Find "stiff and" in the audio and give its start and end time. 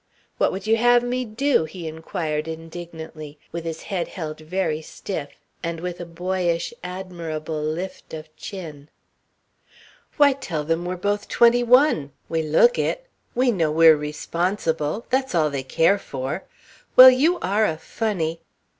4.81-5.79